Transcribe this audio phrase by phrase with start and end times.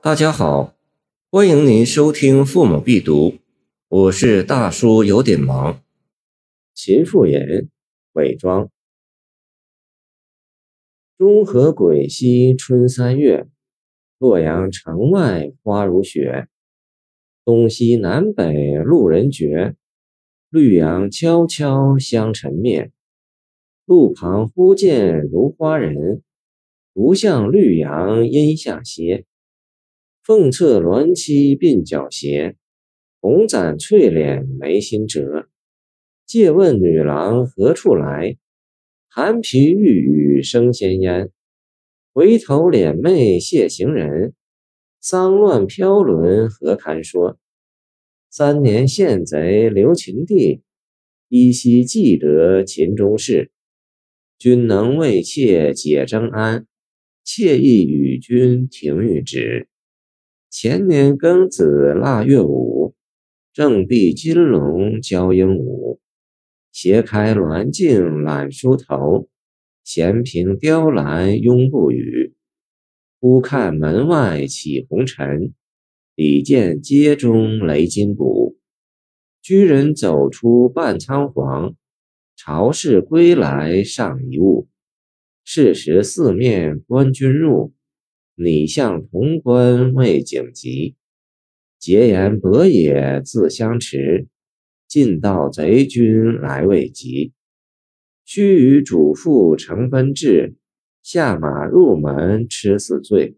[0.00, 0.76] 大家好，
[1.28, 3.30] 欢迎您收听《父母必读》，
[3.88, 5.82] 我是大叔，有点忙。
[6.72, 7.68] 秦妇人，
[8.12, 8.70] 伪装。
[11.18, 13.48] 中和癸夕春三月，
[14.18, 16.46] 洛阳城外花如雪，
[17.44, 19.74] 东西南北路人绝。
[20.48, 22.92] 绿杨悄悄香尘灭，
[23.84, 26.22] 路旁忽见如花人，
[26.94, 29.24] 独向绿杨阴下斜。
[30.28, 32.54] 凤侧鸾栖鬓角斜，
[33.18, 35.48] 红攒翠脸眉心折。
[36.26, 38.36] 借问女郎何处来？
[39.08, 41.30] 含皮玉宇生仙烟。
[42.12, 44.34] 回头敛袂谢行人，
[45.00, 47.38] 丧乱飘沦何堪说？
[48.28, 50.60] 三年献贼留秦地，
[51.28, 53.50] 依稀记得秦中事。
[54.38, 56.66] 君能为妾解征安，
[57.24, 59.68] 妾意与君停玉指。
[60.50, 62.94] 前年庚子腊月五，
[63.52, 65.98] 正壁金龙交鹦鹉。
[66.72, 69.28] 斜开鸾镜懒梳头，
[69.84, 72.34] 闲凭雕栏拥不语。
[73.20, 75.52] 忽看门外起红尘。
[76.14, 78.56] 里见街中雷金鼓，
[79.40, 81.74] 居人走出半仓皇，
[82.34, 84.66] 朝氏归来上一物。
[85.44, 87.72] 是时四面官军入，
[88.40, 90.94] 拟向潼关未警急。
[91.76, 94.28] 结言伯也自相持，
[94.86, 97.32] 尽道贼军来未及。
[98.24, 100.54] 须与主父成奔至，
[101.02, 103.36] 下马入门吃死罪。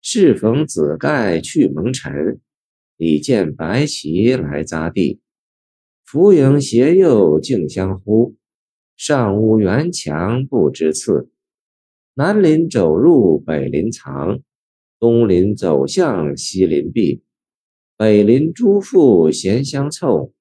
[0.00, 2.40] 适逢子盖去蒙尘，
[2.96, 5.20] 已见白旗来匝地。
[6.06, 8.36] 浮影斜右竞相呼，
[8.96, 11.28] 上屋垣墙不知次。
[12.16, 14.38] 南林走入北林藏，
[15.00, 17.24] 东林走向西林避。
[17.96, 20.32] 北林诸父闲相凑，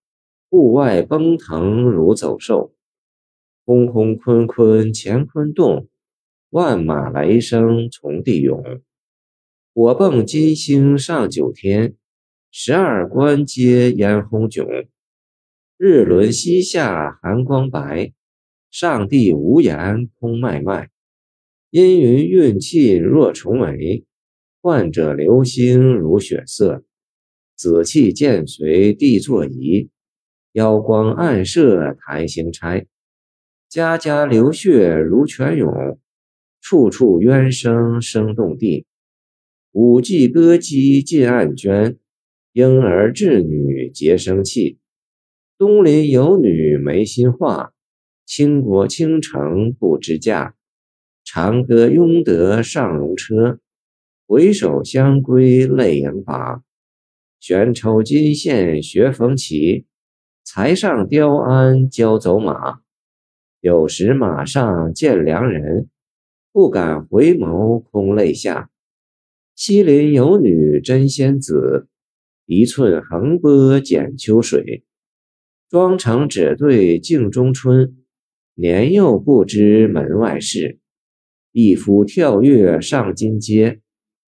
[0.52, 2.76] 户外奔腾如走兽。
[3.66, 5.88] 轰轰坤坤乾坤动，
[6.52, 8.64] 万马雷声从地涌。
[9.74, 11.96] 火迸金星上九天，
[12.52, 14.90] 十二关皆烟轰迥。
[15.78, 18.14] 日轮西下寒光白，
[18.70, 20.92] 上帝无言空脉脉。
[21.76, 24.06] 阴云运气若重围，
[24.62, 26.84] 患者流星如血色。
[27.56, 29.90] 紫气渐随地作移，
[30.52, 32.86] 妖光暗射台星差。
[33.68, 35.98] 家家流血如泉涌，
[36.62, 38.86] 处处冤声声动地。
[39.72, 41.98] 五季歌姬尽暗娟，
[42.52, 44.78] 婴儿稚女皆生气。
[45.58, 47.74] 东邻有女没心话，
[48.28, 50.54] 倾国倾城不知嫁。
[51.36, 53.60] 长歌拥得上戎车，
[54.28, 56.62] 回首相归泪盈拔。
[57.40, 59.88] 悬抽金线学逢奇，
[60.44, 62.82] 才上雕鞍交走马。
[63.62, 65.90] 有时马上见良人，
[66.52, 68.70] 不敢回眸空泪下。
[69.56, 71.88] 西林有女真仙子，
[72.46, 74.84] 一寸横波剪秋水。
[75.68, 77.98] 妆成只对镜中春，
[78.54, 80.78] 年幼不知门外事。
[81.56, 83.80] 一夫跳跃上金阶，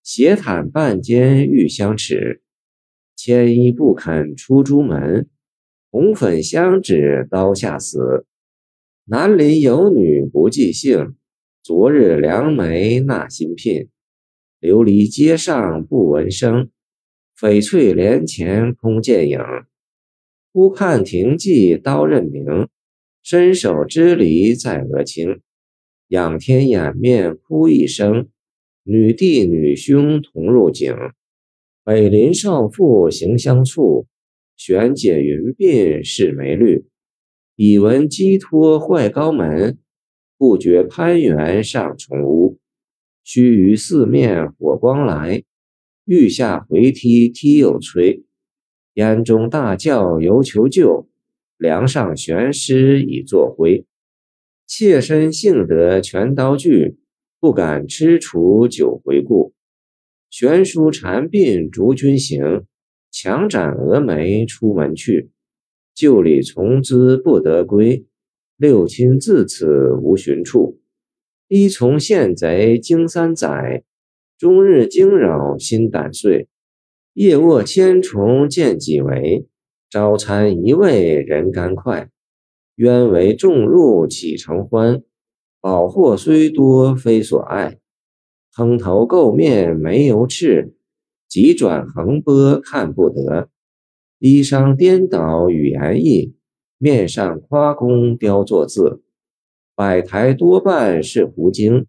[0.04, 2.44] 斜袒半间欲相持。
[3.16, 5.28] 牵衣不肯出朱门，
[5.90, 8.28] 红粉相纸刀下死。
[9.06, 11.16] 南邻有女不记姓，
[11.64, 13.90] 昨日良媒纳新聘。
[14.62, 16.70] 琉璃街上不闻声，
[17.36, 19.40] 翡翠帘前空见影。
[20.54, 22.68] 忽看亭记刀刃明，
[23.24, 25.42] 伸手支离在额青。
[26.10, 28.30] 仰天掩面哭一声，
[28.84, 30.96] 女弟女兄同入井。
[31.84, 34.08] 北邻少妇行相处，
[34.56, 36.86] 悬解云鬓是眉绿。
[37.58, 39.78] 已闻鸡托坏高门，
[40.38, 42.58] 不觉攀援上重屋。
[43.26, 45.44] 须臾四面火光来，
[46.06, 48.24] 欲下回梯梯又摧。
[48.94, 51.10] 眼中大叫犹求救，
[51.58, 53.86] 梁上悬尸已作灰。
[54.68, 56.98] 妾身幸得全刀具，
[57.40, 59.54] 不敢吃除久回顾。
[60.30, 62.66] 悬书缠鬓逐君行，
[63.10, 65.32] 强斩蛾眉出门去。
[65.96, 68.06] 旧礼从兹不得归，
[68.58, 70.82] 六亲自此无寻处。
[71.48, 73.84] 依从县贼经三载，
[74.38, 76.50] 终日惊扰心胆碎。
[77.14, 79.48] 夜卧千重见几回，
[79.90, 82.10] 朝餐一味人甘快。
[82.78, 85.02] 愿为众入岂成欢？
[85.60, 87.80] 宝货虽多非所爱。
[88.54, 90.76] 蓬头垢面没油赤，
[91.28, 93.50] 急转横波看不得。
[94.20, 96.36] 衣裳颠倒语言意，
[96.78, 99.02] 面上夸功雕作字。
[99.76, 101.88] 百台多半是狐精，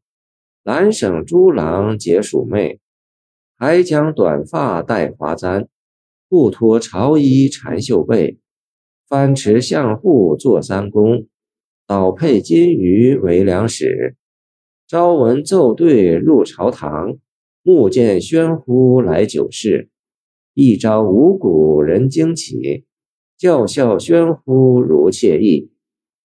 [0.64, 2.80] 蓝省诸郎皆属媚。
[3.58, 5.68] 还将短发戴华簪，
[6.30, 8.38] 不脱朝衣缠袖背。
[9.08, 11.28] 翻持相护坐三公，
[11.86, 14.16] 倒配金鱼为两使。
[14.86, 17.16] 朝闻奏对入朝堂，
[17.62, 19.88] 暮见喧呼来酒市。
[20.52, 22.84] 一朝五谷人惊起，
[23.38, 25.70] 叫笑喧呼如惬意。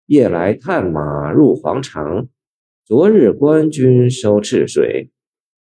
[0.06, 2.28] 夜来探马入皇城，
[2.86, 5.10] 昨日官军收赤水。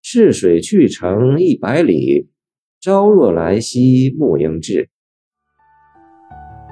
[0.02, 2.26] 赤水去城一百里，
[2.80, 4.90] 朝若来兮暮应至。